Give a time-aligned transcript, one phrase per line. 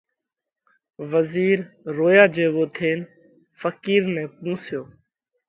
[1.11, 1.57] وزِير
[1.97, 2.99] رويا جيوو ٿينَ
[3.59, 4.81] ڦقِير نئہ پُونسيو: